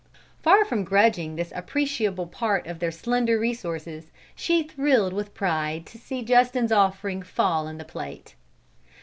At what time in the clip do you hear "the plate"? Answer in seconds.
7.77-8.33